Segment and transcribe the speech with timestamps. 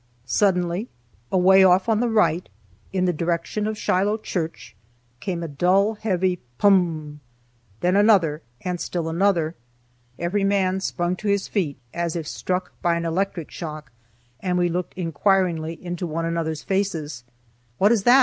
[0.25, 0.89] Suddenly,
[1.31, 2.49] away off on the right,
[2.91, 4.75] in the direction of Shiloh church,
[5.19, 7.19] came a dull, heavy "Pum!"
[7.81, 9.53] then another, and still another.
[10.17, 13.91] Every man sprung to his feet as if struck by an electric shock,
[14.39, 17.23] and we looked inquiringly into one another's faces.
[17.77, 18.19] "What is that?"